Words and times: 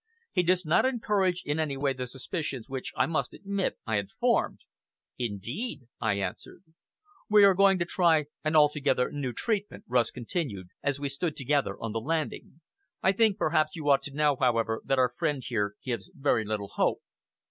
He 0.31 0.41
does 0.41 0.65
not 0.65 0.83
encourage 0.83 1.43
in 1.45 1.59
any 1.59 1.77
way 1.77 1.93
the 1.93 2.07
suspicions 2.07 2.67
which, 2.67 2.91
I 2.97 3.05
must 3.05 3.33
admit, 3.35 3.77
I 3.85 3.97
had 3.97 4.09
formed." 4.09 4.61
"Indeed!" 5.19 5.81
I 5.99 6.15
answered. 6.15 6.63
"We 7.29 7.43
are 7.43 7.53
going 7.53 7.77
to 7.77 7.85
try 7.85 8.25
an 8.43 8.55
altogether 8.55 9.11
new 9.11 9.31
treatment," 9.31 9.83
Rust 9.87 10.15
continued, 10.15 10.69
as 10.81 10.99
we 10.99 11.07
stood 11.07 11.35
together 11.35 11.75
upon 11.75 11.91
the 11.91 12.01
landing. 12.01 12.61
"I 13.03 13.11
think 13.11 13.37
perhaps 13.37 13.75
you 13.75 13.87
ought 13.91 14.01
to 14.01 14.15
know, 14.15 14.37
however, 14.39 14.81
that 14.85 14.97
our 14.97 15.13
friend 15.19 15.43
here 15.45 15.75
gives 15.85 16.09
very 16.15 16.45
little 16.45 16.69
hope." 16.69 17.01